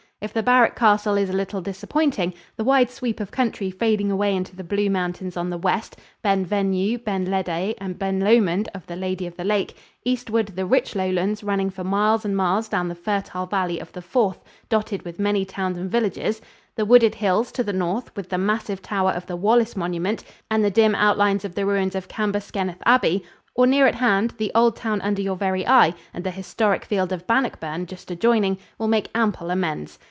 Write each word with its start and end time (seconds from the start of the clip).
If 0.23 0.33
the 0.33 0.43
barrack 0.43 0.75
castle 0.75 1.17
is 1.17 1.31
a 1.31 1.35
little 1.35 1.61
disappointing, 1.61 2.35
the 2.55 2.63
wide 2.63 2.91
sweep 2.91 3.19
of 3.19 3.31
country 3.31 3.71
fading 3.71 4.11
away 4.11 4.35
into 4.35 4.55
the 4.55 4.63
blue 4.63 4.87
mountains 4.87 5.35
on 5.35 5.49
the 5.49 5.57
west 5.57 5.97
Ben 6.21 6.45
Venue, 6.45 6.99
Ben 6.99 7.25
Ledi 7.25 7.73
and 7.79 7.97
Ben 7.97 8.19
Lomond 8.19 8.69
of 8.75 8.85
"The 8.85 8.95
Lady 8.95 9.25
of 9.25 9.35
the 9.35 9.43
Lake" 9.43 9.75
eastward 10.05 10.49
the 10.49 10.67
rich 10.67 10.95
lowlands, 10.95 11.43
running 11.43 11.71
for 11.71 11.83
miles 11.83 12.23
and 12.23 12.37
miles 12.37 12.69
down 12.69 12.87
the 12.87 12.93
fertile 12.93 13.47
valley 13.47 13.79
of 13.79 13.91
the 13.93 14.01
Forth, 14.03 14.37
dotted 14.69 15.01
with 15.05 15.17
many 15.17 15.43
towns 15.43 15.75
and 15.75 15.89
villages; 15.89 16.39
the 16.75 16.85
wooded 16.85 17.15
hills 17.15 17.51
to 17.53 17.63
the 17.63 17.73
north 17.73 18.15
with 18.15 18.29
the 18.29 18.37
massive 18.37 18.83
tower 18.83 19.09
of 19.09 19.25
the 19.25 19.35
Wallace 19.35 19.75
monument 19.75 20.23
and 20.51 20.63
the 20.63 20.69
dim 20.69 20.93
outlines 20.93 21.43
of 21.43 21.55
the 21.55 21.65
ruins 21.65 21.95
of 21.95 22.07
Cambuskenneth 22.07 22.77
Abbey; 22.85 23.23
or, 23.55 23.65
near 23.65 23.87
at 23.87 23.95
hand, 23.95 24.35
the 24.37 24.51
old 24.53 24.75
town 24.75 25.01
under 25.01 25.19
your 25.23 25.35
very 25.35 25.65
eye 25.67 25.95
and 26.13 26.23
the 26.23 26.29
historic 26.29 26.85
field 26.85 27.11
of 27.11 27.25
Bannockburn 27.25 27.87
just 27.87 28.11
adjoining, 28.11 28.59
will 28.77 28.87
make 28.87 29.09
ample 29.15 29.49
amends. 29.49 29.97